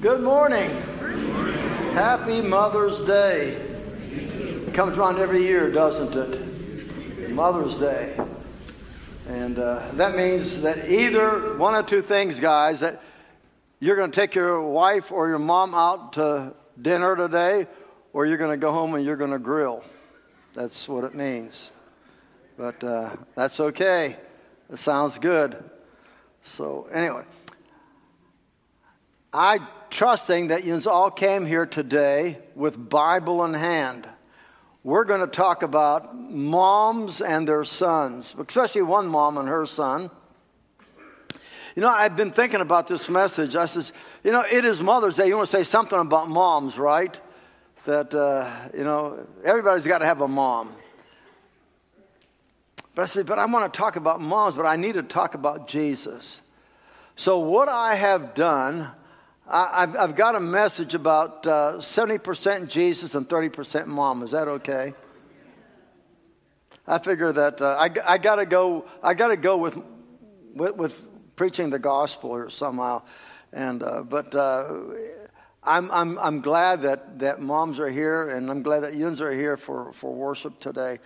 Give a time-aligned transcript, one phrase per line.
[0.00, 0.70] Good morning.
[1.92, 3.48] Happy Mother's Day.
[3.50, 7.30] It comes around every year, doesn't it?
[7.32, 8.18] Mother's Day.
[9.28, 13.02] And uh, that means that either one of two things, guys, that
[13.78, 17.66] you're going to take your wife or your mom out to dinner today,
[18.14, 19.84] or you're going to go home and you're going to grill.
[20.54, 21.72] That's what it means.
[22.56, 24.16] But uh, that's okay.
[24.72, 25.62] It sounds good.
[26.42, 27.24] So, anyway.
[29.32, 29.60] I
[29.90, 34.08] trusting that you all came here today with Bible in hand.
[34.82, 40.10] We're going to talk about moms and their sons, especially one mom and her son.
[41.76, 43.56] You know, I've been thinking about this message.
[43.56, 43.92] I says,
[44.24, 45.28] you know, it is Mother's Day.
[45.28, 47.20] You want to say something about moms, right?
[47.84, 50.72] That, uh, you know, everybody's got to have a mom.
[52.94, 55.34] But I said, but I want to talk about moms, but I need to talk
[55.34, 56.40] about Jesus.
[57.16, 58.90] So, what I have done,
[59.52, 64.22] I, have I've got a message about uh, 70% Jesus and 30% mom.
[64.22, 64.94] Is that okay?
[66.86, 68.86] I figure that uh, I, I got to go.
[69.02, 69.76] I got to go with,
[70.54, 70.94] with, with
[71.34, 73.02] preaching the gospel or somehow,
[73.52, 74.74] and uh, but uh,
[75.62, 79.32] I'm I'm I'm glad that that moms are here, and I'm glad that yuns are
[79.32, 80.98] here for for worship today.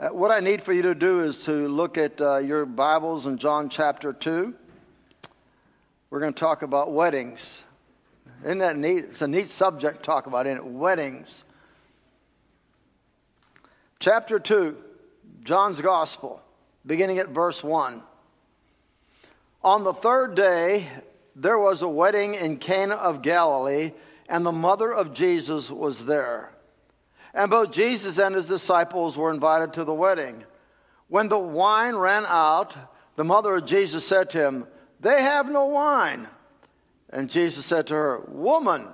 [0.00, 3.26] Uh, what I need for you to do is to look at uh, your Bibles
[3.26, 4.54] in John chapter two.
[6.10, 7.62] We're going to talk about weddings.
[8.44, 9.06] Isn't that neat?
[9.10, 10.64] It's a neat subject to talk about, in it?
[10.64, 11.44] Weddings.
[13.98, 14.76] Chapter 2,
[15.42, 16.40] John's Gospel,
[16.86, 18.02] beginning at verse 1.
[19.64, 20.88] On the third day,
[21.34, 23.92] there was a wedding in Cana of Galilee,
[24.28, 26.52] and the mother of Jesus was there.
[27.34, 30.44] And both Jesus and his disciples were invited to the wedding.
[31.08, 32.76] When the wine ran out,
[33.16, 34.66] the mother of Jesus said to him,
[35.00, 36.28] They have no wine.
[37.10, 38.88] And Jesus said to her, Woman,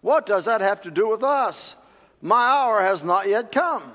[0.00, 1.74] what does that have to do with us?
[2.20, 3.92] My hour has not yet come.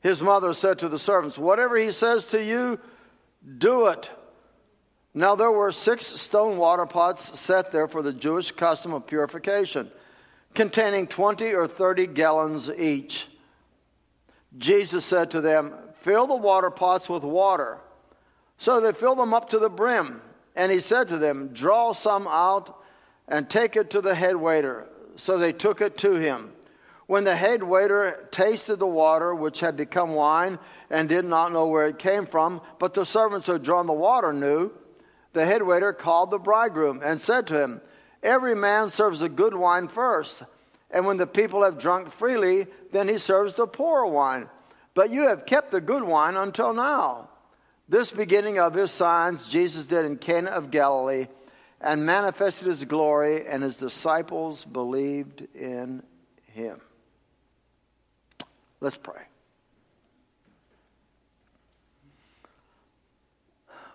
[0.00, 2.78] His mother said to the servants, Whatever he says to you,
[3.58, 4.10] do it.
[5.12, 9.90] Now there were six stone water pots set there for the Jewish custom of purification,
[10.54, 13.28] containing 20 or 30 gallons each.
[14.58, 17.78] Jesus said to them, Fill the water pots with water.
[18.58, 20.20] So they filled them up to the brim.
[20.56, 22.83] And he said to them, Draw some out
[23.28, 24.86] and take it to the head waiter.
[25.16, 26.52] So they took it to him.
[27.06, 30.58] When the head waiter tasted the water, which had become wine,
[30.90, 33.92] and did not know where it came from, but the servants who had drawn the
[33.92, 34.70] water knew,
[35.32, 37.80] the head waiter called the bridegroom and said to him,
[38.22, 40.42] Every man serves the good wine first,
[40.90, 44.48] and when the people have drunk freely, then he serves the poor wine.
[44.94, 47.28] But you have kept the good wine until now.
[47.88, 51.26] This beginning of his signs Jesus did in Cana of Galilee
[51.84, 56.02] and manifested his glory, and his disciples believed in
[56.46, 56.80] him.
[58.80, 59.20] Let's pray.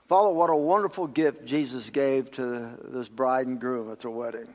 [0.08, 4.54] Father, what a wonderful gift Jesus gave to this bride and groom at their wedding.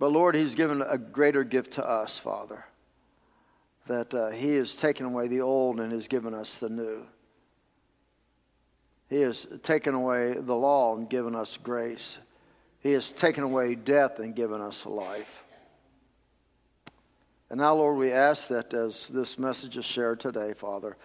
[0.00, 2.64] But Lord, He's given a greater gift to us, Father,
[3.86, 7.06] that uh, He has taken away the old and has given us the new.
[9.10, 12.16] He has taken away the law and given us grace.
[12.78, 15.44] He has taken away death and given us life.
[17.50, 20.96] And now, Lord, we ask that as this message is shared today, Father,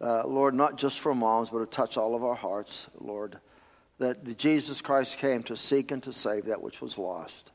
[0.00, 3.38] uh, Lord, not just for moms, but to touch all of our hearts, Lord,
[3.98, 7.52] that Jesus Christ came to seek and to save that which was lost.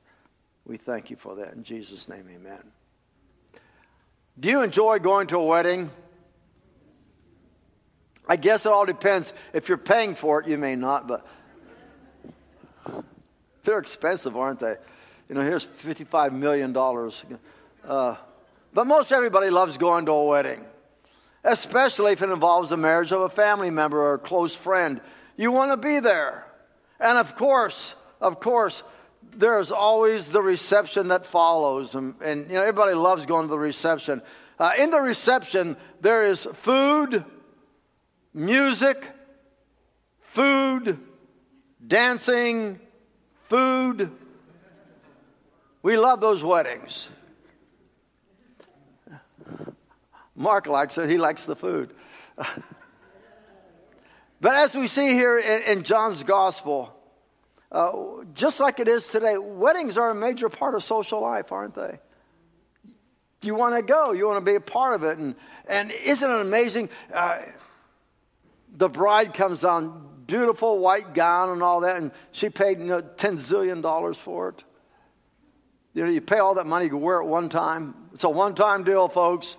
[0.65, 1.53] We thank you for that.
[1.53, 2.63] In Jesus' name, amen.
[4.39, 5.91] Do you enjoy going to a wedding?
[8.31, 9.33] I guess it all depends.
[9.51, 11.27] If you're paying for it, you may not, but
[13.65, 14.77] they're expensive, aren't they?
[15.27, 16.73] You know, here's $55 million.
[17.85, 18.15] Uh,
[18.73, 20.63] but most everybody loves going to a wedding,
[21.43, 25.01] especially if it involves the marriage of a family member or a close friend.
[25.35, 26.45] You want to be there.
[27.01, 28.81] And of course, of course,
[29.35, 31.95] there's always the reception that follows.
[31.95, 34.21] And, and you know, everybody loves going to the reception.
[34.57, 37.25] Uh, in the reception, there is food,
[38.33, 39.07] music,
[40.33, 40.99] food,
[41.85, 42.79] dancing,
[43.49, 44.11] food.
[45.83, 47.07] We love those weddings.
[50.35, 51.93] Mark likes it, he likes the food.
[54.41, 56.93] but as we see here in, in John's gospel,
[57.71, 57.91] uh,
[58.33, 61.99] just like it is today, weddings are a major part of social life, aren't they?
[63.43, 65.17] You want to go, you want to be a part of it.
[65.17, 65.35] And,
[65.67, 66.89] and isn't it amazing?
[67.13, 67.39] Uh,
[68.75, 73.01] the bride comes on beautiful white gown and all that, and she paid you know,
[73.01, 74.63] $10 zillion for it.
[75.93, 77.93] You know, you pay all that money, you wear it one time.
[78.13, 79.57] It's a one time deal, folks.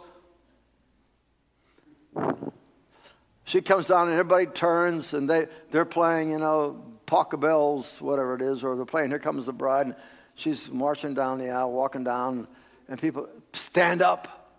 [3.45, 8.41] She comes down and everybody turns and they, they're playing, you know, Pachelbel's, whatever it
[8.41, 9.87] is, or they're playing Here Comes the Bride.
[9.89, 9.97] And
[10.37, 12.49] she's marching down the aisle, walking down,
[12.89, 14.55] and people stand up.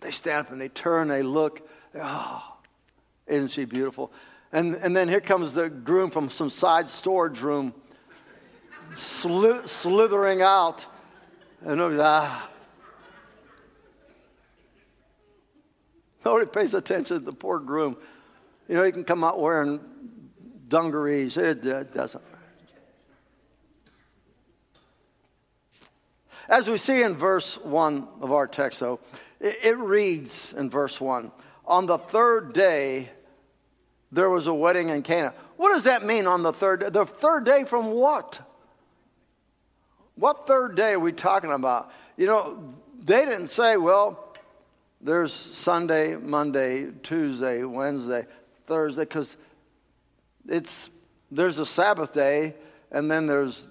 [0.00, 1.66] They stand up and they turn, they look.
[1.94, 2.53] Oh,
[3.26, 4.12] isn't she beautiful?
[4.52, 7.74] And, and then here comes the groom from some side storage room,
[8.94, 10.86] slithering out.
[11.62, 12.48] And nobody, ah.
[16.24, 17.96] Nobody pays attention to the poor groom.
[18.68, 19.80] You know, he can come out wearing
[20.68, 21.36] dungarees.
[21.36, 22.22] It, it doesn't
[26.48, 29.00] As we see in verse 1 of our text, though,
[29.40, 31.32] it, it reads in verse 1
[31.66, 33.10] On the third day,
[34.12, 35.34] there was a wedding in Cana.
[35.56, 36.90] What does that mean on the third day?
[36.90, 38.40] The third day from what?
[40.16, 41.90] What third day are we talking about?
[42.16, 44.36] You know, they didn't say, well,
[45.00, 48.26] there's Sunday, Monday, Tuesday, Wednesday,
[48.66, 49.36] Thursday, because
[50.48, 50.88] it's
[51.30, 52.54] there's a Sabbath day,
[52.90, 53.66] and then there's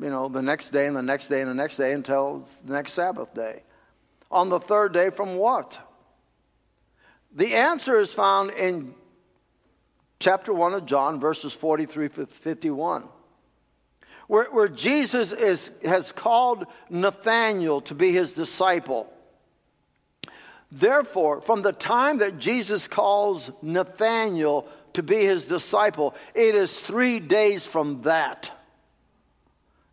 [0.00, 2.72] you know the next day and the next day and the next day until the
[2.72, 3.62] next Sabbath day.
[4.30, 5.78] On the third day, from what?
[7.34, 8.94] The answer is found in
[10.20, 13.08] chapter 1 of John, verses 43 to 51
[14.26, 19.10] where, where Jesus is, has called Nathanael to be his disciple.
[20.72, 27.20] Therefore, from the time that Jesus calls Nathanael to be his disciple, it is three
[27.20, 28.50] days from that.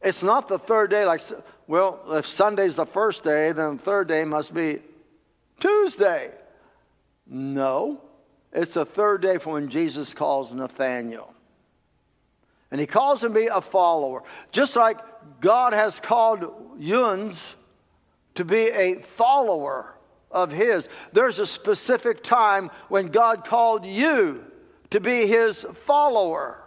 [0.01, 1.21] It's not the third day, like,
[1.67, 4.79] well, if Sunday's the first day, then the third day must be
[5.59, 6.31] Tuesday.
[7.33, 8.01] No,
[8.51, 11.33] it's the third day from when Jesus calls Nathanael.
[12.69, 14.23] And he calls him to be a follower.
[14.51, 14.99] Just like
[15.39, 16.45] God has called
[16.77, 17.55] Yuns
[18.35, 19.95] to be a follower
[20.29, 20.89] of his.
[21.13, 24.43] There's a specific time when God called you
[24.89, 26.57] to be his follower.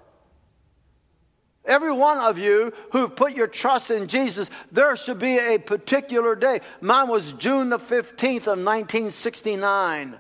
[1.66, 6.34] Every one of you who put your trust in Jesus, there should be a particular
[6.34, 6.61] day.
[6.81, 10.16] Mine was June the 15th of 1969,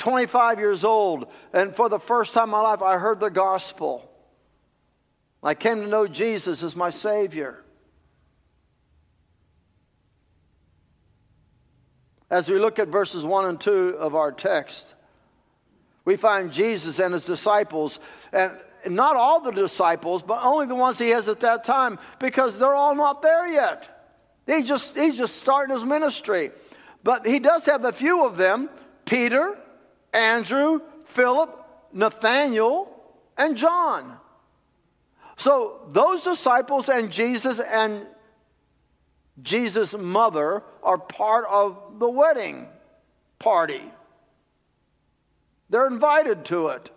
[0.00, 1.26] 25 years old.
[1.52, 4.10] And for the first time in my life, I heard the gospel.
[5.42, 7.62] I came to know Jesus as my Savior.
[12.30, 14.94] As we look at verses 1 and 2 of our text,
[16.04, 17.98] we find Jesus and his disciples,
[18.32, 18.52] and
[18.86, 22.74] not all the disciples, but only the ones he has at that time, because they're
[22.74, 23.88] all not there yet.
[24.46, 26.52] He just, he's just starting his ministry.
[27.02, 28.70] But he does have a few of them
[29.04, 29.58] Peter,
[30.12, 31.56] Andrew, Philip,
[31.92, 32.88] Nathaniel,
[33.36, 34.16] and John.
[35.36, 38.06] So those disciples and Jesus and
[39.42, 42.68] Jesus' mother are part of the wedding
[43.38, 43.82] party.
[45.70, 46.90] They're invited to it.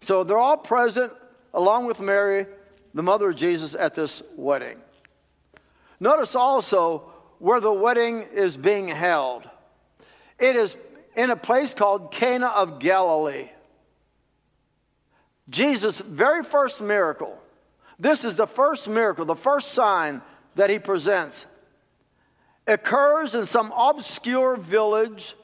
[0.00, 1.12] So they're all present
[1.52, 2.46] along with Mary,
[2.94, 4.78] the mother of Jesus, at this wedding.
[6.00, 9.48] Notice also where the wedding is being held.
[10.40, 10.76] It is
[11.16, 13.50] in a place called Cana of Galilee.
[15.48, 17.36] Jesus' very first miracle.
[17.98, 20.22] This is the first miracle, the first sign
[20.54, 21.46] that he presents.
[22.66, 25.34] Occurs in some obscure village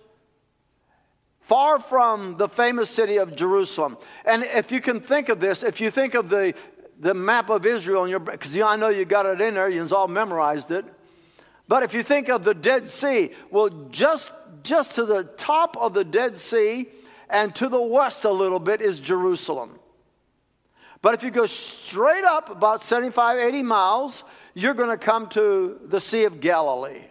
[1.43, 3.99] far from the famous city of Jerusalem.
[4.25, 6.55] And if you can think of this, if you think of the,
[6.99, 9.93] the map of Israel, in your because I know you got it in there, you've
[9.93, 10.85] all memorized it.
[11.69, 14.33] But if you think of the Dead Sea, well, just,
[14.63, 16.89] just to the top of the Dead Sea
[17.29, 19.79] and to the west a little bit is Jerusalem.
[21.03, 25.79] But if you go straight up about 75, 80 miles, you're going to come to
[25.85, 27.03] the Sea of Galilee.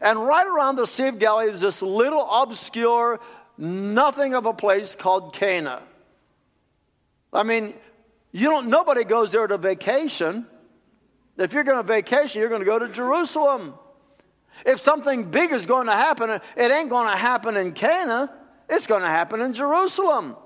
[0.00, 3.20] And right around the Sea of Galilee is this little obscure,
[3.56, 5.82] nothing of a place called Cana.
[7.32, 7.74] I mean,
[8.30, 10.46] you don't, nobody goes there to vacation.
[11.38, 13.74] If you're going to vacation, you're going to go to Jerusalem.
[14.66, 18.30] If something big is going to happen, it ain't going to happen in Cana,
[18.68, 20.36] it's going to happen in Jerusalem.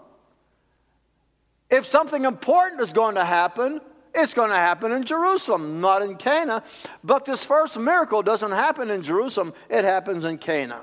[1.71, 3.81] If something important is going to happen,
[4.15, 6.63] it's going to happen in Jerusalem, not in Cana.
[7.03, 10.83] But this first miracle doesn't happen in Jerusalem, it happens in Cana.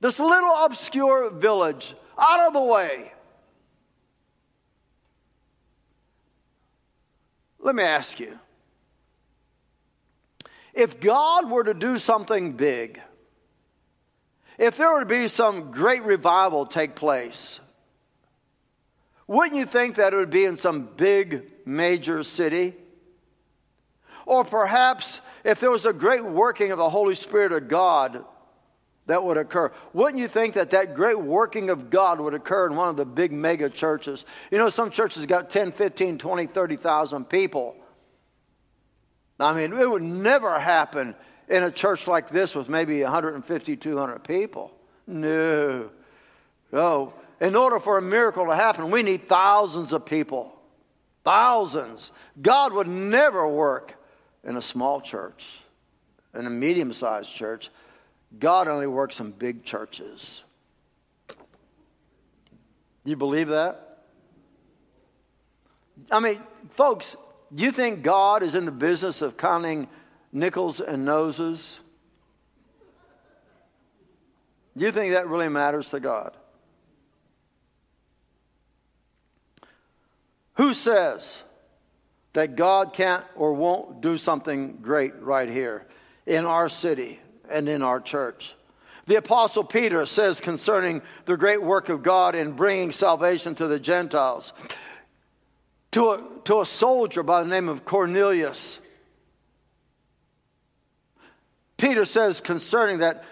[0.00, 3.12] This little obscure village, out of the way.
[7.62, 8.38] Let me ask you
[10.74, 13.00] if God were to do something big,
[14.58, 17.60] if there were to be some great revival take place,
[19.26, 22.74] wouldn't you think that it would be in some big major city?
[24.26, 28.24] Or perhaps if there was a great working of the Holy Spirit of God
[29.06, 32.76] that would occur, wouldn't you think that that great working of God would occur in
[32.76, 34.24] one of the big mega churches?
[34.50, 37.74] You know, some churches got 10, 15, 20, 30,000 people.
[39.40, 41.16] I mean, it would never happen
[41.48, 44.72] in a church like this with maybe 150, 200 people.
[45.06, 45.90] No.
[46.70, 47.12] No.
[47.40, 50.52] In order for a miracle to happen, we need thousands of people.
[51.24, 52.12] Thousands.
[52.40, 53.94] God would never work
[54.44, 55.44] in a small church,
[56.34, 57.70] in a medium sized church.
[58.38, 60.42] God only works in big churches.
[61.28, 64.04] Do you believe that?
[66.10, 66.40] I mean,
[66.76, 67.16] folks,
[67.54, 69.88] do you think God is in the business of counting
[70.32, 71.78] nickels and noses?
[74.76, 76.36] Do you think that really matters to God?
[80.54, 81.42] Who says
[82.32, 85.86] that God can't or won't do something great right here
[86.26, 87.18] in our city
[87.50, 88.54] and in our church?
[89.06, 93.80] The Apostle Peter says concerning the great work of God in bringing salvation to the
[93.80, 94.52] Gentiles
[95.92, 98.78] to a, to a soldier by the name of Cornelius.
[101.76, 103.24] Peter says concerning that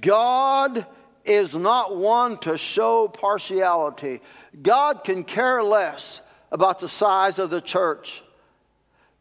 [0.00, 0.86] God
[1.24, 4.20] is not one to show partiality.
[4.60, 6.20] God can care less
[6.50, 8.22] about the size of the church.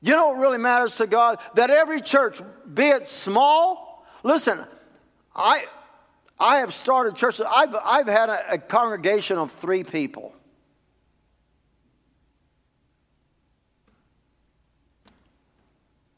[0.01, 1.39] You know what really matters to God?
[1.55, 2.39] That every church,
[2.71, 3.86] be it small,
[4.23, 4.63] listen,
[5.35, 5.65] I,
[6.39, 10.33] I have started churches, I've, I've had a, a congregation of three people.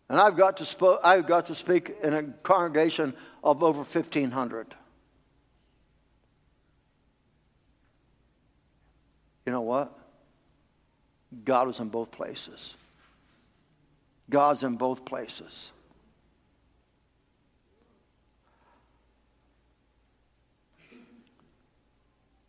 [0.10, 3.14] And I've got to, spo- I've got to speak in a congregation
[3.44, 4.76] of over 1,500.
[9.46, 9.96] You know what?
[11.46, 12.74] God was in both places.
[14.30, 15.72] God's in both places.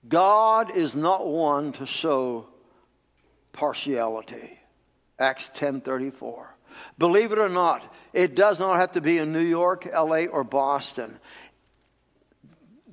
[0.09, 2.47] God is not one to show
[3.53, 4.59] partiality.
[5.19, 6.55] Acts 10:34.
[6.99, 10.45] Believe it or not, it does not have to be in New York, LA, or
[10.45, 11.21] Boston.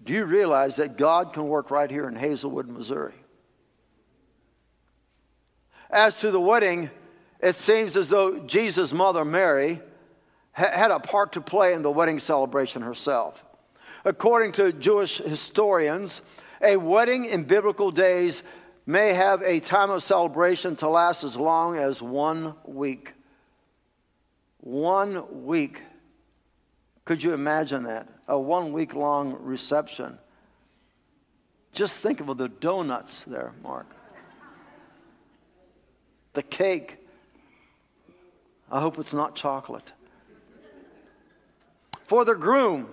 [0.03, 3.15] Do you realize that God can work right here in Hazelwood, Missouri?
[5.89, 6.89] As to the wedding,
[7.39, 9.81] it seems as though Jesus' mother, Mary,
[10.51, 13.43] had a part to play in the wedding celebration herself.
[14.03, 16.21] According to Jewish historians,
[16.61, 18.43] a wedding in biblical days
[18.85, 23.13] may have a time of celebration to last as long as one week.
[24.59, 25.81] One week.
[27.05, 28.07] Could you imagine that?
[28.27, 30.17] A one week long reception.
[31.71, 33.87] Just think of the donuts there, Mark
[36.37, 36.97] the cake.
[38.71, 39.91] I hope it's not chocolate.
[42.05, 42.89] For the groom,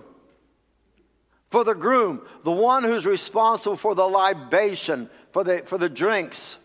[1.55, 6.57] for the groom, the one who's responsible for the libation, for the, for the drinks,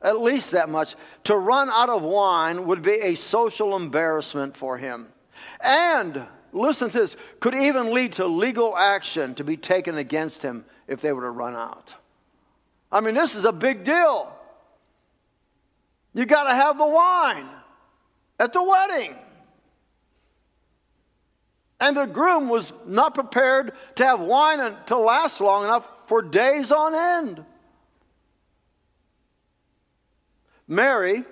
[0.00, 4.78] at least that much, to run out of wine would be a social embarrassment for
[4.78, 5.08] him.
[5.60, 10.64] And, listen to this, could even lead to legal action to be taken against him
[10.86, 11.92] if they were to run out.
[12.92, 14.32] I mean, this is a big deal.
[16.14, 17.48] You got to have the wine
[18.38, 19.16] at the wedding.
[21.80, 26.72] And the groom was not prepared to have wine to last long enough for days
[26.72, 27.44] on end.
[30.66, 31.24] Mary,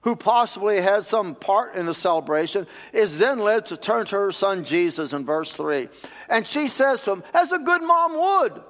[0.00, 4.32] who possibly had some part in the celebration, is then led to turn to her
[4.32, 5.88] son Jesus in verse 3.
[6.28, 8.62] And she says to him, as a good mom would,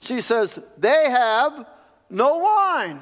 [0.00, 1.66] she says, They have
[2.10, 3.00] no wine.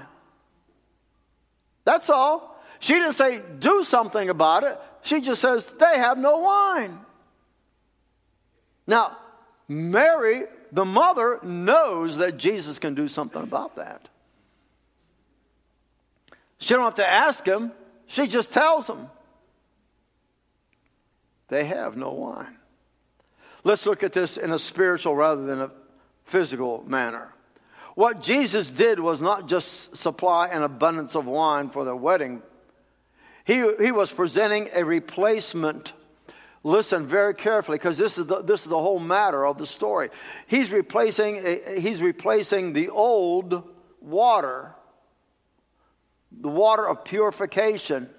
[1.86, 2.60] That's all.
[2.80, 4.78] She didn't say, do something about it.
[5.02, 6.98] She just says, they have no wine.
[8.86, 9.16] Now,
[9.68, 14.08] Mary, the mother, knows that Jesus can do something about that.
[16.58, 17.72] She don't have to ask him.
[18.06, 19.08] She just tells him.
[21.48, 22.56] They have no wine.
[23.64, 25.70] Let's look at this in a spiritual rather than a
[26.24, 27.32] physical manner.
[27.94, 32.42] What Jesus did was not just supply an abundance of wine for the wedding,
[33.44, 35.92] he, he was presenting a replacement.
[36.66, 40.10] Listen very carefully because this, is the, this is the whole matter of the story.
[40.48, 43.62] He's replacing, eh, eh, he's replacing the old
[44.00, 44.74] water,
[46.32, 48.10] the water of purification,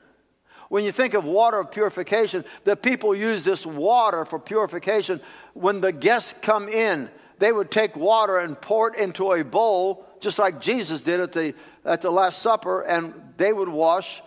[0.69, 5.19] When you think of water of purification, the people use this water for purification.
[5.53, 10.05] When the guests come in, they would take water and pour it into a bowl,
[10.21, 14.21] just like Jesus did at the, at the Last Supper, and they would wash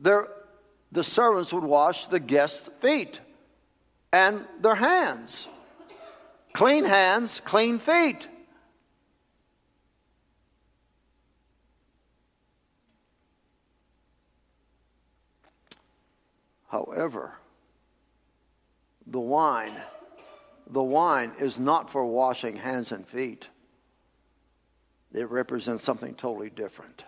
[0.00, 0.26] their,
[0.92, 3.18] the servants would wash the guests' feet
[4.12, 5.48] and their hands.
[6.52, 8.28] Clean hands, clean feet.
[16.68, 17.34] However,
[19.06, 19.74] the wine,
[20.70, 23.48] the wine is not for washing hands and feet.
[25.12, 27.04] It represents something totally different.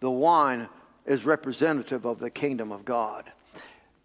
[0.00, 0.68] The wine
[1.06, 3.24] is representative of the kingdom of God.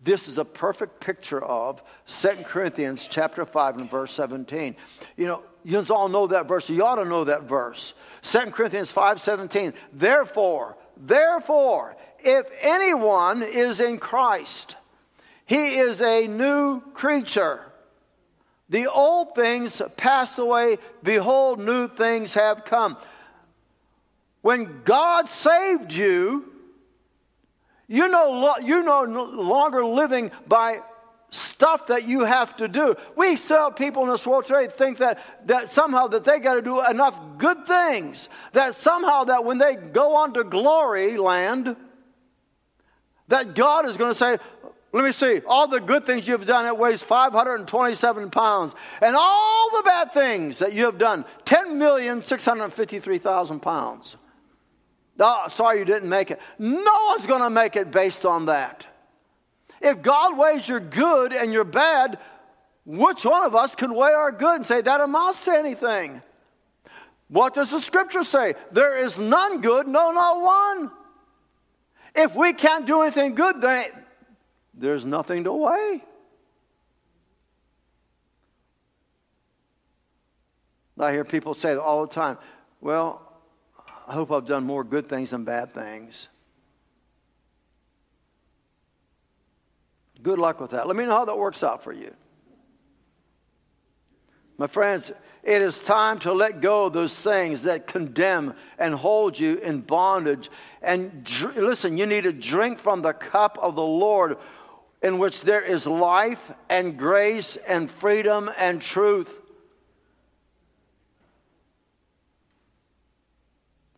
[0.04, 4.76] This is a perfect picture of 2 Corinthians chapter 5 and verse 17.
[5.16, 6.70] You know, you all know that verse.
[6.70, 7.94] You ought to know that verse.
[8.24, 9.74] 2 Corinthians 5 17.
[9.94, 14.76] Therefore, therefore, if anyone is in Christ,
[15.46, 17.62] he is a new creature.
[18.70, 22.98] The old things pass away, behold, new things have come.
[24.42, 26.51] When God saved you,
[27.92, 30.80] you're no, you're no longer living by
[31.30, 32.96] stuff that you have to do.
[33.18, 36.62] We still people in this world today think that, that somehow that they got to
[36.62, 41.76] do enough good things, that somehow that when they go on to glory land,
[43.28, 44.38] that God is going to say,
[44.94, 48.74] let me see, all the good things you've done, it weighs 527 pounds.
[49.02, 54.16] And all the bad things that you have done, 10,653,000 pounds.
[55.22, 56.40] Oh, sorry you didn't make it.
[56.58, 58.86] No one's going to make it based on that.
[59.80, 62.20] If God weighs your good and your bad,
[62.86, 66.22] which one of us could weigh our good and say that amounts to anything?
[67.30, 68.56] What does the scripture say?
[68.72, 70.92] There is none good, no, not one.
[72.16, 73.86] If we can't do anything good, then
[74.74, 76.04] there's nothing to weigh.
[81.00, 82.38] I hear people say all the time,
[82.80, 83.31] well,
[84.12, 86.28] I hope I've done more good things than bad things.
[90.22, 90.86] Good luck with that.
[90.86, 92.14] Let me know how that works out for you.
[94.58, 99.40] My friends, it is time to let go of those things that condemn and hold
[99.40, 100.52] you in bondage.
[100.82, 104.38] And dr- listen, you need to drink from the cup of the Lord
[105.02, 109.41] in which there is life and grace and freedom and truth.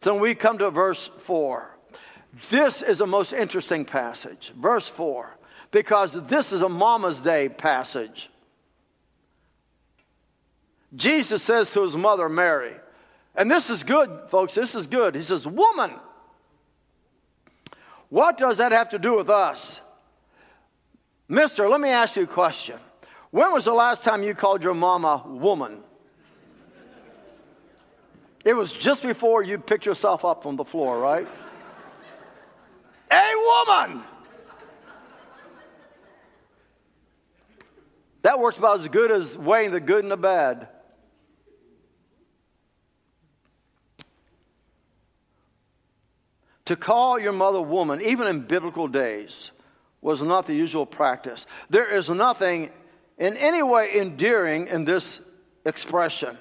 [0.03, 1.69] So we come to verse 4.
[2.49, 4.51] This is a most interesting passage.
[4.59, 5.37] Verse 4,
[5.71, 8.29] because this is a Mama's Day passage.
[10.93, 12.75] Jesus says to his mother, Mary,
[13.33, 15.15] and this is good, folks, this is good.
[15.15, 15.93] He says, Woman,
[18.09, 19.79] what does that have to do with us?
[21.29, 22.77] Mister, let me ask you a question.
[23.31, 25.79] When was the last time you called your mama woman?
[28.43, 31.27] It was just before you picked yourself up from the floor, right?
[33.11, 34.03] a woman!
[38.23, 40.69] That works about as good as weighing the good and the bad.
[46.65, 49.51] To call your mother woman, even in biblical days,
[50.01, 51.45] was not the usual practice.
[51.69, 52.71] There is nothing
[53.17, 55.19] in any way endearing in this
[55.65, 56.37] expression.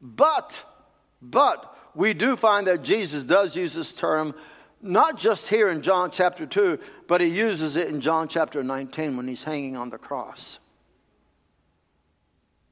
[0.00, 0.62] But,
[1.30, 4.34] but, we do find that Jesus does use this term
[4.82, 9.16] not just here in John chapter 2, but he uses it in John chapter 19
[9.16, 10.58] when he's hanging on the cross.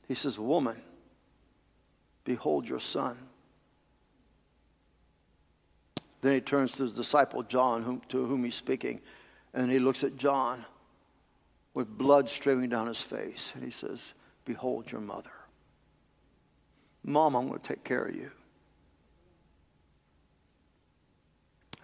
[0.07, 0.83] He says, Woman,
[2.25, 3.17] behold your son.
[6.21, 9.01] Then he turns to his disciple John, whom, to whom he's speaking,
[9.55, 10.67] and he looks at John
[11.73, 14.13] with blood streaming down his face, and he says,
[14.45, 15.31] Behold your mother.
[17.05, 18.31] Mom, I'm going to take care of you.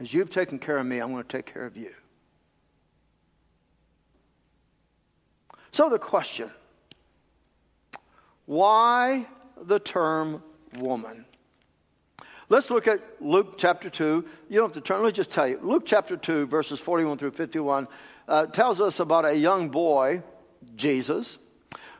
[0.00, 1.92] As you've taken care of me, I'm going to take care of you.
[5.72, 6.50] So the question
[8.46, 9.26] why
[9.60, 10.42] the term
[10.78, 11.26] woman?
[12.48, 14.24] Let's look at Luke chapter 2.
[14.48, 15.60] You don't have to turn, let me just tell you.
[15.62, 17.86] Luke chapter 2, verses 41 through 51,
[18.26, 20.22] uh, tells us about a young boy,
[20.74, 21.36] Jesus,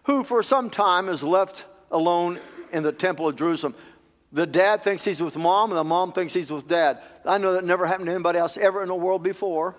[0.04, 2.40] who for some time is left alone
[2.72, 3.74] in the temple of Jerusalem.
[4.33, 7.01] The dad thinks he's with mom, and the mom thinks he's with dad.
[7.25, 9.75] I know that never happened to anybody else ever in the world before,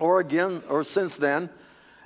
[0.00, 1.48] or again, or since then.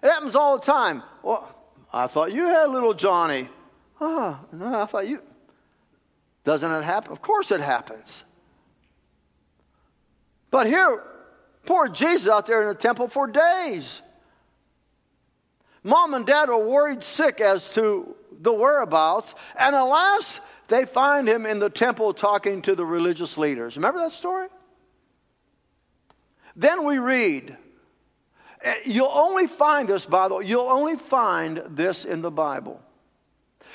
[0.03, 1.03] It happens all the time.
[1.23, 1.55] Well,
[1.93, 3.49] I thought you had little Johnny.
[4.01, 5.23] Ah, oh, no, I thought you.
[6.45, 7.13] Doesn't it happen?
[7.13, 8.23] Of course it happens.
[10.51, 11.03] But here,
[11.67, 14.01] Poor Jesus out there in the temple for days.
[15.83, 21.47] Mom and dad are worried sick as to the whereabouts, and alas, they find him
[21.47, 23.77] in the temple talking to the religious leaders.
[23.77, 24.49] Remember that story?
[26.57, 27.57] Then we read,
[28.63, 32.81] eh, you'll only find this, by the way, you'll only find this in the Bible.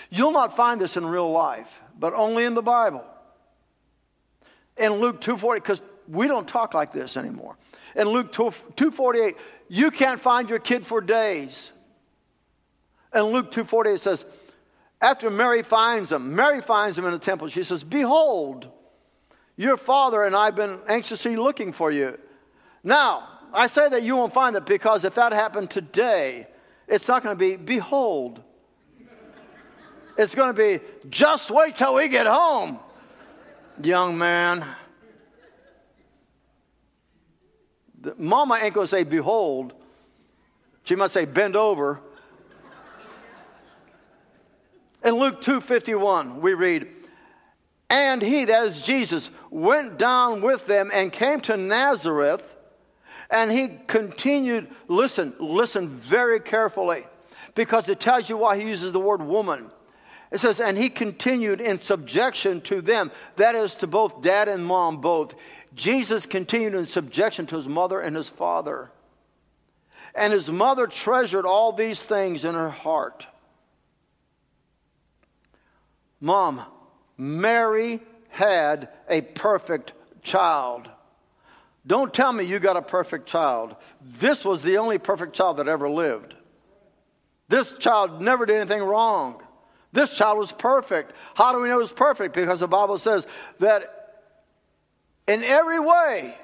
[0.10, 3.06] You'll not find this in real life, but only in the Bible.
[4.78, 7.56] In Luke 2:40, because we don't talk like this anymore.
[7.96, 11.72] In Luke 2:48, you can't find your kid for days.
[13.14, 14.26] In Luke 2:48 it says,
[15.02, 17.48] after Mary finds him, Mary finds him in the temple.
[17.48, 18.68] She says, Behold,
[19.58, 22.20] your father and I have been anxiously looking for you.
[22.84, 26.48] Now, I say that you won't find it because if that happened today,
[26.88, 28.44] it's not going to be, Behold.
[30.18, 32.80] It's going to be, Just wait till we get home,
[33.82, 34.66] young man.
[38.18, 39.74] Mama ain't going to say, Behold.
[40.84, 42.02] She must say, Bend over.
[45.04, 46.88] In Luke 2:51, we read,
[47.90, 52.56] "And he, that is Jesus, went down with them and came to Nazareth,
[53.32, 57.06] and he continued, listen, listen very carefully,
[57.56, 59.72] because it tells you why he uses the word woman.
[60.32, 64.66] It says, and he continued in subjection to them, that is to both dad and
[64.66, 65.34] mom, both.
[65.74, 68.92] Jesus continued in subjection to his mother and his father.
[70.14, 73.28] And his mother treasured all these things in her heart.
[76.22, 76.62] Mom,
[77.18, 80.90] Mary had a perfect child.
[81.86, 83.76] Don't tell me you got a perfect child.
[84.02, 86.36] This was the only perfect child that ever lived.
[87.50, 89.42] This child never did anything wrong.
[89.92, 91.12] This child was perfect.
[91.34, 92.34] How do we know it was perfect?
[92.34, 93.28] Because the Bible says
[93.60, 94.24] that
[95.28, 96.36] in every way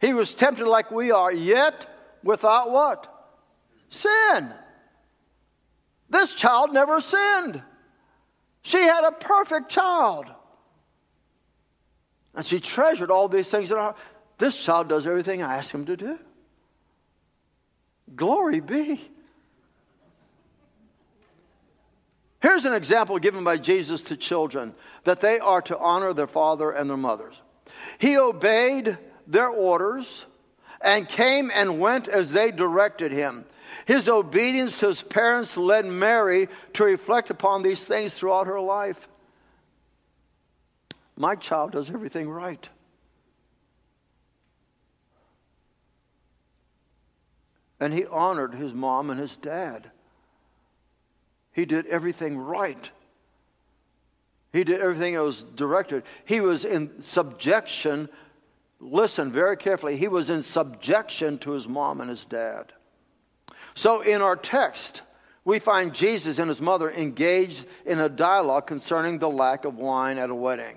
[0.00, 1.86] he was tempted like we are, yet
[2.22, 3.06] without what?
[3.88, 4.52] Sin.
[6.10, 7.62] This child never sinned.
[8.62, 10.26] She had a perfect child.
[12.34, 13.96] And she treasured all these things in her heart.
[14.38, 16.18] This child does everything I ask him to do.
[18.14, 19.00] Glory be.
[22.40, 26.70] Here's an example given by Jesus to children that they are to honor their father
[26.70, 27.40] and their mothers.
[27.98, 28.96] He obeyed
[29.26, 30.24] their orders
[30.80, 33.44] and came and went as they directed him.
[33.86, 39.08] His obedience to his parents led Mary to reflect upon these things throughout her life.
[41.16, 42.68] My child does everything right.
[47.78, 49.90] And he honored his mom and his dad.
[51.52, 52.90] He did everything right.
[54.52, 56.02] He did everything that was directed.
[56.24, 58.08] He was in subjection.
[58.80, 59.96] Listen very carefully.
[59.96, 62.72] He was in subjection to his mom and his dad.
[63.80, 65.00] So in our text,
[65.42, 70.18] we find Jesus and his mother engaged in a dialogue concerning the lack of wine
[70.18, 70.76] at a wedding.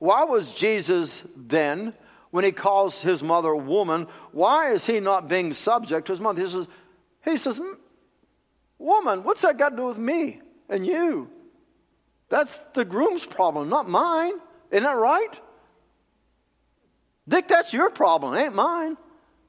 [0.00, 1.94] Why was Jesus then,
[2.30, 6.42] when he calls his mother woman, why is he not being subject to his mother?
[6.42, 6.66] He says,
[7.24, 7.58] he says
[8.76, 11.30] Woman, what's that got to do with me and you?
[12.28, 14.34] That's the groom's problem, not mine.
[14.70, 15.40] Isn't that right?
[17.26, 18.98] Dick, that's your problem, ain't mine.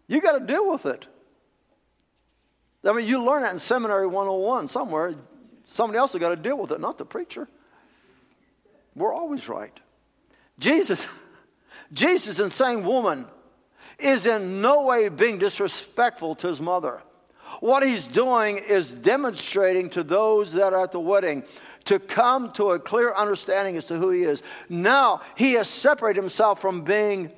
[0.07, 1.05] You got to deal with it.
[2.83, 5.15] I mean, you learn that in Seminary 101 somewhere.
[5.65, 7.47] Somebody else has got to deal with it, not the preacher.
[8.95, 9.77] We're always right.
[10.59, 11.07] Jesus,
[11.93, 13.27] Jesus in saying woman
[13.99, 17.01] is in no way being disrespectful to his mother.
[17.59, 21.43] What he's doing is demonstrating to those that are at the wedding
[21.85, 24.41] to come to a clear understanding as to who he is.
[24.69, 27.31] Now, he has separated himself from being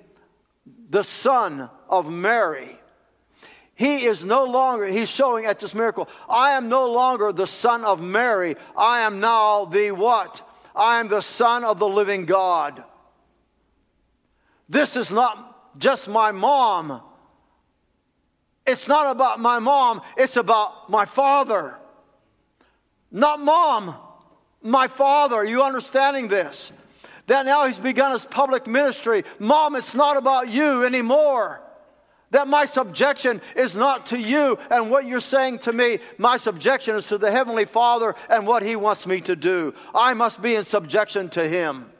[0.89, 2.77] the son of Mary
[3.75, 7.83] he is no longer, he's showing at this miracle, I am no longer the son
[7.83, 8.55] of Mary.
[8.77, 10.47] I am now the what?
[10.75, 12.83] I am the son of the living God.
[14.69, 17.01] This is not just my mom.
[18.65, 21.75] It's not about my mom, it's about my father.
[23.12, 23.95] Not mom,
[24.62, 25.36] my father.
[25.36, 26.71] Are you understanding this?
[27.27, 29.23] That now he's begun his public ministry.
[29.39, 31.62] Mom, it's not about you anymore.
[32.34, 36.00] That my subjection is not to you and what you're saying to me.
[36.17, 39.74] My subjection is to the Heavenly Father and what He wants me to do.
[39.96, 41.91] I must be in subjection to Him.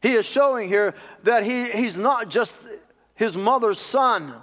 [0.00, 2.54] He is showing here that he, he's not just
[3.14, 4.34] his mother's son.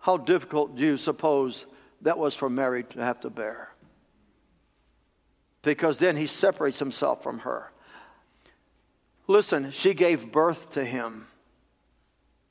[0.00, 1.64] How difficult do you suppose
[2.02, 3.67] that was for Mary to have to bear?
[5.62, 7.70] Because then he separates himself from her.
[9.26, 11.26] Listen, she gave birth to him.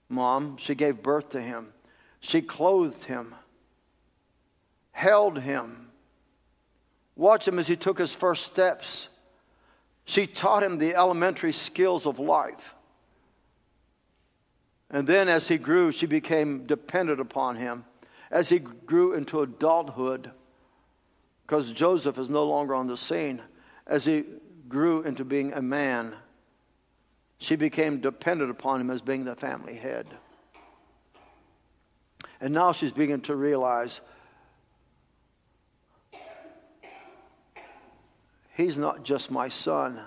[0.10, 1.74] Mom, she gave birth to him.
[2.20, 3.36] She clothed him,
[4.92, 5.90] held him,
[7.16, 9.10] watched him as he took his first steps.
[10.06, 12.74] She taught him the elementary skills of life.
[14.90, 17.86] And then as he grew, she became dependent upon him.
[18.32, 20.32] As he grew into adulthood,
[21.48, 23.42] because Joseph is no longer on the scene,
[23.86, 24.26] as he
[24.68, 26.14] grew into being a man,
[27.38, 30.08] she became dependent upon him as being the family head.
[32.42, 34.02] And now she's beginning to realize
[38.56, 40.02] he's not just my son.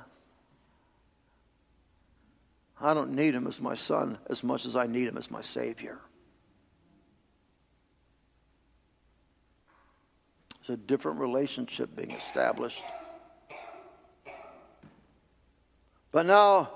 [2.79, 5.40] I don't need him as my son as much as I need him as my
[5.40, 6.00] Savior.
[10.70, 12.83] A different relationship being established.
[16.12, 16.70] But now,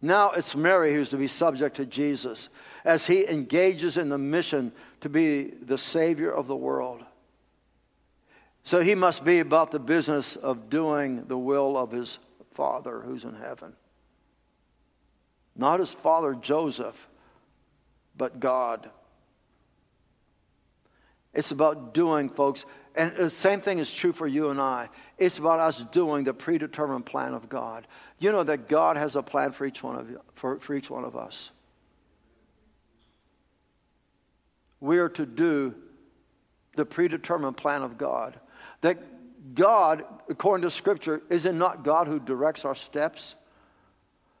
[0.00, 2.48] now it's Mary who's to be subject to Jesus
[2.84, 7.02] as he engages in the mission to be the Savior of the world.
[8.64, 12.18] So he must be about the business of doing the will of his
[12.54, 13.74] Father who's in heaven.
[15.56, 17.08] Not his father Joseph,
[18.16, 18.90] but God.
[21.32, 22.64] It's about doing, folks.
[22.94, 24.88] And the same thing is true for you and I.
[25.16, 27.86] It's about us doing the predetermined plan of God.
[28.18, 30.90] You know that God has a plan for each one of you, for, for each
[30.90, 31.50] one of us.
[34.80, 35.74] We are to do
[36.74, 38.38] the predetermined plan of God.
[38.80, 38.98] That
[39.54, 43.36] God, according to Scripture, is it not God who directs our steps?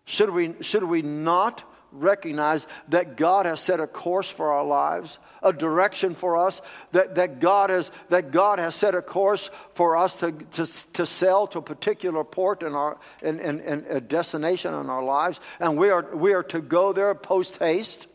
[0.06, 5.18] Should we, should we not recognize that God has set a course for our lives,
[5.42, 6.60] a direction for us,
[6.92, 11.06] that, that, God, has, that God has set a course for us to, to, to
[11.06, 15.40] sail to a particular port in, our, in, in, in a destination in our lives,
[15.58, 18.06] and we are, we are to go there post haste.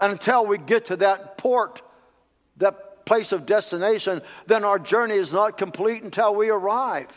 [0.00, 1.82] And until we get to that port,
[2.58, 7.08] that place of destination, then our journey is not complete until we arrive.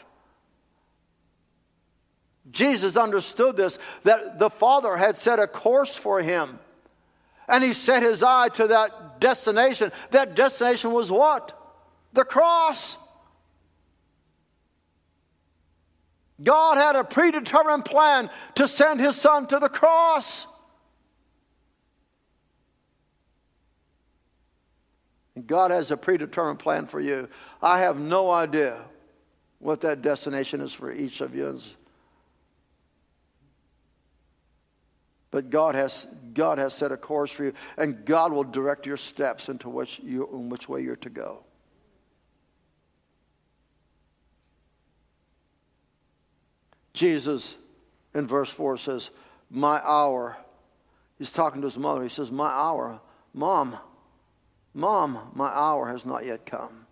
[2.52, 6.60] Jesus understood this, that the Father had set a course for him.
[7.48, 9.92] And he set his eye to that destination.
[10.12, 11.58] That destination was what?
[12.14, 12.98] The cross.
[16.42, 20.48] God had a predetermined plan to send his son to the cross.
[25.36, 27.30] And God has a predetermined plan for you.
[27.62, 28.82] I have no idea
[29.60, 31.60] what that destination is for each of you.
[35.32, 38.98] But God has, God has set a course for you, and God will direct your
[38.98, 41.44] steps into which, you, in which way you're to go.
[46.94, 47.56] Jesus
[48.14, 49.10] in verse 4 says,
[49.50, 50.38] My hour.
[51.18, 52.04] He's talking to his mother.
[52.04, 53.00] He says, My hour.
[53.34, 53.78] Mom,
[54.74, 56.86] Mom, my hour has not yet come.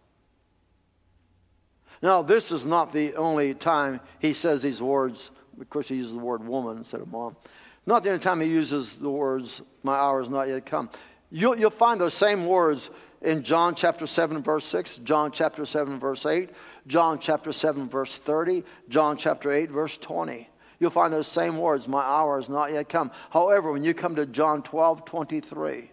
[2.01, 5.31] Now, this is not the only time he says these words.
[5.59, 7.35] Of course, he uses the word woman instead of mom.
[7.85, 10.89] Not the only time he uses the words, My hour has not yet come.
[11.31, 12.89] You'll, you'll find those same words
[13.21, 16.49] in John chapter 7, verse 6, John chapter 7, verse 8,
[16.87, 20.49] John chapter 7, verse 30, John chapter 8, verse 20.
[20.79, 23.11] You'll find those same words, My hour has not yet come.
[23.29, 25.91] However, when you come to John 12, 23,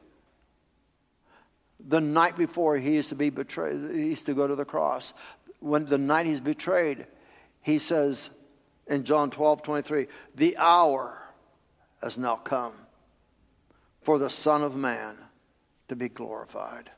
[1.88, 5.12] the night before he is to be betrayed, he's to go to the cross.
[5.60, 7.06] When the night he's betrayed,
[7.62, 8.30] he says
[8.86, 11.18] in John 12, 23, the hour
[12.06, 12.72] has now come
[14.02, 15.16] for the Son of Man
[15.88, 16.88] to be glorified.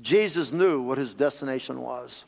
[0.00, 2.24] Jesus knew what his destination was.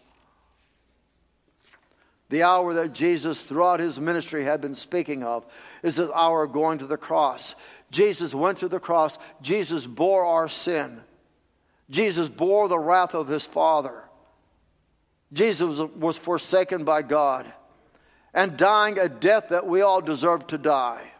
[2.28, 5.46] The hour that Jesus, throughout his ministry, had been speaking of
[5.82, 7.54] is the hour of going to the cross.
[7.90, 9.16] Jesus went to the cross.
[9.40, 11.00] Jesus bore our sin.
[11.88, 14.04] Jesus bore the wrath of his Father.
[15.32, 17.50] Jesus was forsaken by God
[18.34, 21.10] and dying a death that we all deserve to die.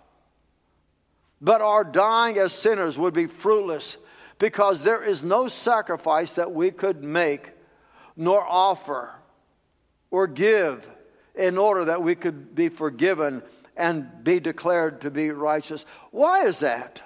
[1.40, 3.96] But our dying as sinners would be fruitless
[4.38, 7.53] because there is no sacrifice that we could make
[8.16, 9.14] nor offer
[10.11, 10.88] or give
[11.35, 13.42] in order that we could be forgiven
[13.76, 15.87] and be declared to be righteous.
[16.11, 17.00] Why is that?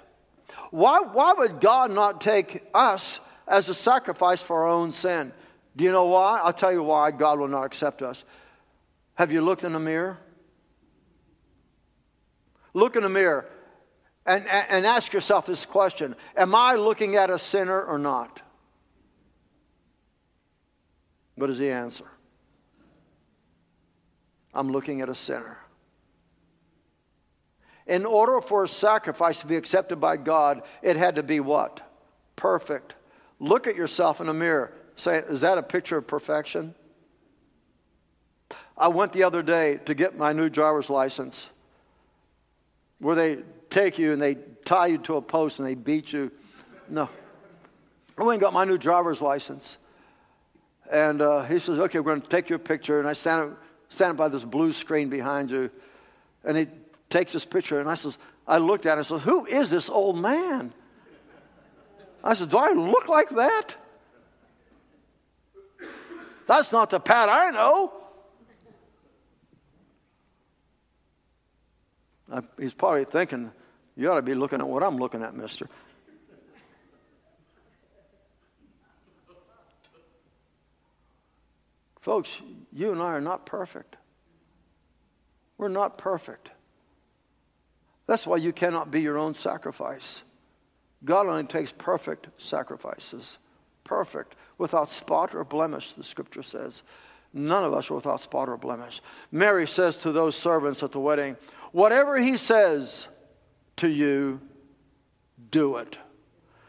[0.71, 5.33] Why, why would God not take us as a sacrifice for our own sin?
[5.77, 6.41] Do you know why?
[6.41, 8.25] I'll tell you why God will not accept us.
[9.15, 10.19] Have you looked in the mirror?
[12.73, 13.47] Look in the mirror.
[14.27, 18.41] And, and ask yourself this question Am I looking at a sinner or not?
[21.37, 22.07] What is the answer?
[24.55, 25.59] I'm looking at a sinner.
[27.87, 31.81] In order for a sacrifice to be accepted by God, it had to be what?
[32.37, 32.95] Perfect.
[33.41, 34.73] Look at yourself in a mirror.
[34.97, 36.75] Say, is that a picture of perfection?
[38.79, 41.49] I went the other day to get my new driver's license
[43.01, 43.39] where they
[43.75, 46.31] take you and they tie you to a post and they beat you.
[46.89, 47.11] No.
[48.17, 49.77] I went and got my new driver's license.
[50.91, 53.01] And uh, he says, Okay, we're going to take your picture.
[53.01, 53.57] And I stand,
[53.89, 55.71] stand by this blue screen behind you.
[56.45, 56.69] And he
[57.11, 57.81] takes this picture.
[57.81, 60.73] And I says, I looked at it and said, Who is this old man?
[62.23, 63.77] I said, Do I look like that?
[66.47, 67.93] That's not the Pat I know.
[72.31, 73.51] I, he's probably thinking,
[73.97, 75.69] You ought to be looking at what I'm looking at, mister.
[82.01, 82.37] Folks,
[82.71, 83.97] you and I are not perfect.
[85.57, 86.51] We're not perfect.
[88.07, 90.23] That's why you cannot be your own sacrifice.
[91.05, 93.39] God only takes perfect sacrifices.
[93.85, 96.83] Perfect, without spot or blemish, the scripture says.
[97.33, 99.01] None of us are without spot or blemish.
[99.33, 101.37] Mary says to those servants at the wedding,
[101.73, 103.09] Whatever he says
[103.77, 104.41] to you,
[105.51, 105.99] do it.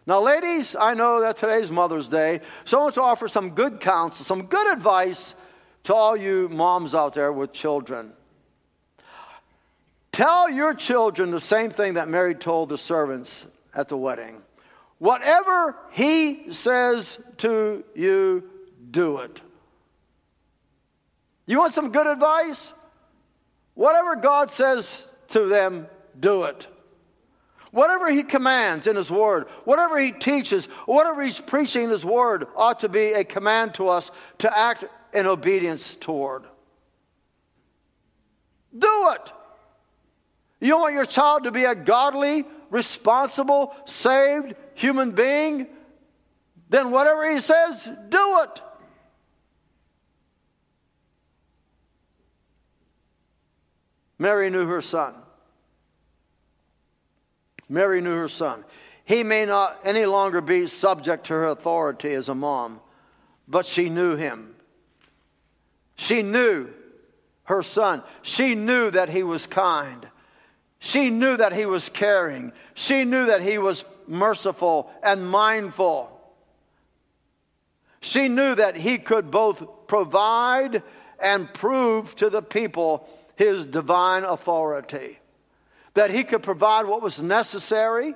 [0.07, 3.79] Now, ladies, I know that today's Mother's Day, so I want to offer some good
[3.79, 5.33] counsel, some good advice
[5.83, 8.13] to all you moms out there with children.
[10.11, 14.41] Tell your children the same thing that Mary told the servants at the wedding.
[14.99, 18.43] Whatever he says to you,
[18.91, 19.41] do it.
[21.45, 22.73] You want some good advice?
[23.73, 25.87] Whatever God says to them,
[26.19, 26.65] do it.
[27.75, 32.47] Whatever he commands in his word, whatever he teaches, whatever he's preaching in his word
[32.55, 36.45] ought to be a command to us to act in obedience toward.
[38.77, 39.29] Do it.
[40.61, 45.67] You want your child to be a godly, responsible, saved human being?
[46.69, 48.61] Then whatever he says, do it.
[54.17, 55.15] Mary knew her son.
[57.69, 58.63] Mary knew her son.
[59.05, 62.81] He may not any longer be subject to her authority as a mom,
[63.47, 64.55] but she knew him.
[65.95, 66.69] She knew
[67.43, 68.03] her son.
[68.21, 70.07] She knew that he was kind.
[70.79, 72.51] She knew that he was caring.
[72.73, 76.11] She knew that he was merciful and mindful.
[78.01, 80.83] She knew that he could both provide
[81.19, 85.19] and prove to the people his divine authority
[85.95, 88.13] that he could provide what was necessary.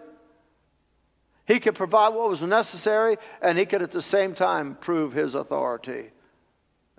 [1.47, 5.33] He could provide what was necessary, and he could at the same time prove his
[5.33, 6.11] authority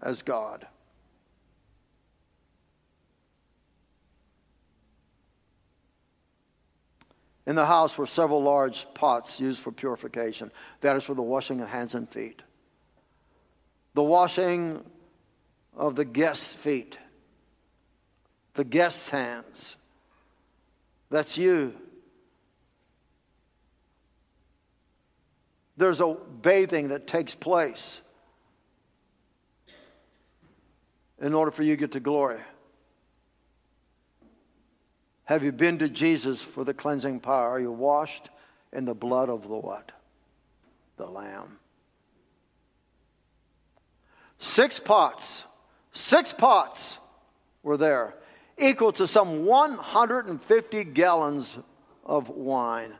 [0.02, 0.66] as God.
[7.46, 10.50] In the house were several large pots used for purification.
[10.80, 12.42] That is for the washing of hands and feet.
[13.94, 14.84] The washing
[15.76, 16.98] of the guest's feet,
[18.54, 19.76] the guest's hands,
[21.10, 21.74] that's you.
[25.76, 28.00] There's a bathing that takes place
[31.20, 32.38] in order for you to get to glory.
[35.24, 37.48] Have you been to Jesus for the cleansing power?
[37.48, 38.30] Are you washed
[38.72, 39.92] in the blood of the what?
[40.96, 41.58] The Lamb.
[44.38, 45.44] Six pots,
[45.92, 46.98] six pots
[47.62, 48.14] were there
[48.60, 51.58] equal to some 150 gallons
[52.04, 52.92] of wine.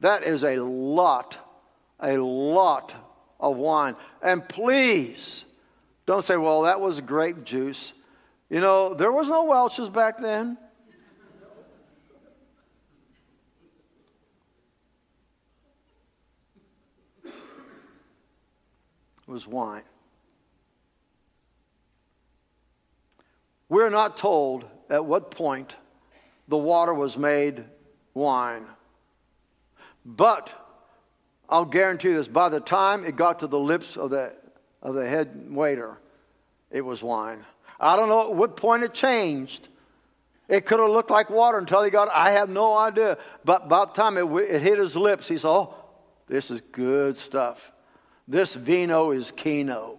[0.00, 1.38] That is a lot,
[1.98, 2.94] a lot
[3.38, 3.96] of wine.
[4.22, 5.44] And please,
[6.06, 7.92] don't say, well, that was grape juice.
[8.48, 10.58] You know, there was no Welch's back then.
[17.24, 17.32] It
[19.26, 19.84] was wine.
[23.68, 25.76] We're not told at what point
[26.48, 27.64] the water was made
[28.12, 28.66] wine.
[30.04, 30.52] But
[31.48, 34.34] I'll guarantee you this by the time it got to the lips of the,
[34.82, 35.96] of the head waiter,
[36.70, 37.44] it was wine.
[37.78, 39.68] I don't know at what point it changed.
[40.48, 43.18] It could have looked like water until he got I have no idea.
[43.44, 45.74] But by the time it, it hit his lips, he said, Oh,
[46.26, 47.72] this is good stuff.
[48.26, 49.98] This vino is kino.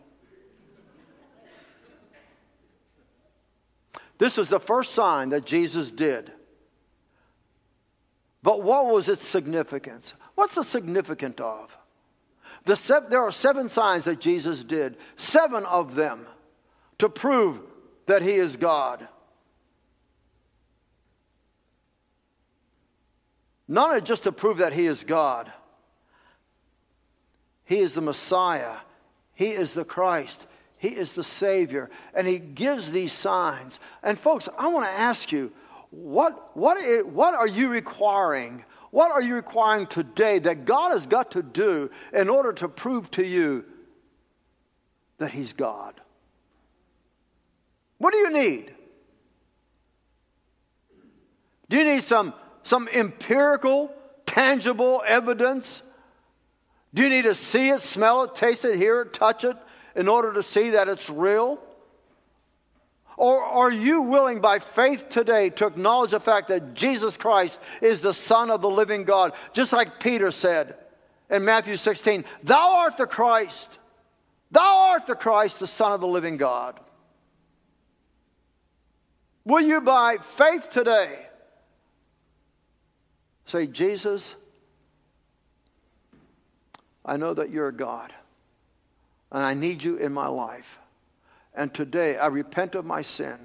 [4.22, 6.32] This was the first sign that Jesus did.
[8.44, 10.14] But what was its significance?
[10.36, 11.76] What's the significance of?
[12.66, 16.28] The seven, there are seven signs that Jesus did, seven of them
[17.00, 17.62] to prove
[18.06, 19.08] that he is God.
[23.68, 25.52] Not just to prove that he is God,
[27.66, 28.76] he is the Messiah,
[29.34, 30.46] he is the Christ,
[30.82, 33.80] he is the Savior, and he gives these signs.
[34.02, 35.52] And folks, I want to ask you,
[35.92, 38.66] what, what, is, what are you requiring?
[38.90, 43.12] What are you requiring today that God has got to do in order to prove
[43.12, 43.64] to you
[45.20, 46.02] that He's God?
[48.00, 48.74] What do you need?
[51.70, 53.94] Do you need some, some empirical,
[54.26, 55.84] tangible evidence?
[56.92, 59.56] Do you need to see it, smell it, taste it, hear it, touch it
[59.96, 61.60] in order to see that it's real?
[63.18, 68.02] Or are you willing by faith today to acknowledge the fact that Jesus Christ is
[68.02, 69.34] the Son of the living God?
[69.54, 70.76] Just like Peter said
[71.30, 73.78] in Matthew 16, Thou art the Christ.
[74.50, 76.80] Thou art the Christ, the Son of the living God.
[79.46, 81.26] Will you, by faith today,
[83.46, 84.36] say, Jesus,
[87.04, 88.14] I know that you're God,
[89.32, 90.80] and I need you in my life.
[91.54, 93.38] And today I repent of my sin.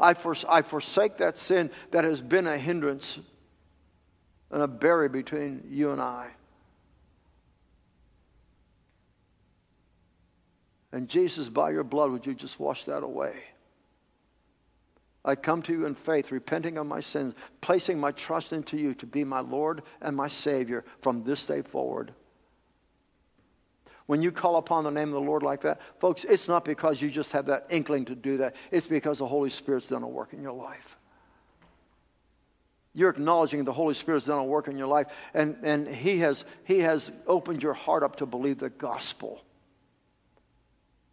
[0.00, 0.14] I,
[0.48, 3.18] I forsake that sin that has been a hindrance
[4.50, 6.30] and a barrier between you and I.
[10.92, 13.34] And Jesus, by your blood, would you just wash that away?
[15.24, 18.94] I come to you in faith, repenting of my sins, placing my trust into you
[18.94, 22.14] to be my Lord and my Savior from this day forward.
[24.08, 27.02] When you call upon the name of the Lord like that, folks, it's not because
[27.02, 28.56] you just have that inkling to do that.
[28.70, 30.96] It's because the Holy Spirit's done a work in your life.
[32.94, 36.46] You're acknowledging the Holy Spirit's done a work in your life, and, and he, has,
[36.64, 39.42] he has opened your heart up to believe the gospel.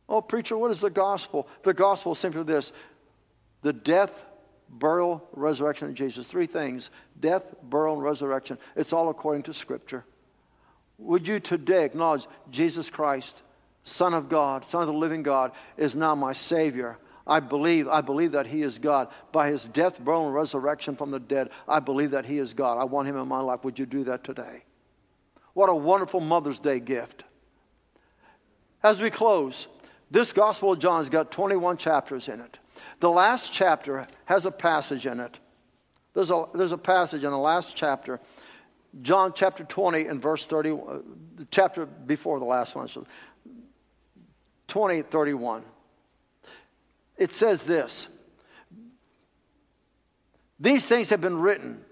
[0.08, 1.50] Oh, preacher, what is the gospel?
[1.64, 2.72] The gospel is simply this
[3.62, 4.24] the death,
[4.70, 6.28] burial, resurrection of Jesus.
[6.28, 8.58] Three things death, burial, and resurrection.
[8.78, 10.06] It's all according to Scripture.
[10.98, 13.42] Would you today acknowledge Jesus Christ,
[13.84, 16.98] Son of God, Son of the living God, is now my Savior?
[17.28, 19.10] I believe, I believe that He is God.
[19.32, 22.78] By His death, burial, and resurrection from the dead, I believe that He is God.
[22.78, 23.64] I want Him in my life.
[23.64, 24.64] Would you do that today?
[25.54, 27.24] What a wonderful Mother's Day gift.
[28.84, 29.68] As we close,
[30.12, 32.60] this Gospel of John has got 21 chapters in it.
[33.00, 35.40] The last chapter has a passage in it.
[36.14, 38.20] There's a, there's a passage in the last chapter
[39.02, 40.76] John chapter 20 and verse 30, uh,
[41.36, 43.06] the chapter before the last one, so
[44.68, 45.64] 20, 31.
[47.18, 48.08] It says this
[50.60, 51.84] These things have been written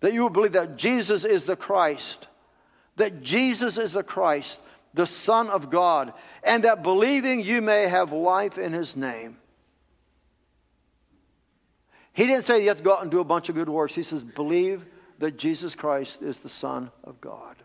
[0.00, 2.28] that you will believe that Jesus is the Christ,
[2.96, 4.60] that Jesus is the Christ,
[4.94, 6.12] the Son of God,
[6.42, 9.38] and that believing you may have life in his name.
[12.12, 13.94] He didn't say you have to go out and do a bunch of good works.
[13.94, 14.84] He says, believe
[15.18, 17.56] that Jesus Christ is the Son of God.